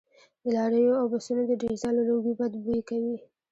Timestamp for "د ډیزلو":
1.47-2.07